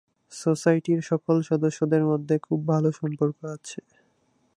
সোসাইটির 0.31 0.99
সকল 1.03 1.35
সদস্যদের 1.49 2.03
মধ্যে 2.05 2.35
খুব 2.39 2.59
ভালো 2.67 2.89
সম্পর্ক 2.99 3.37
আছে। 3.55 3.79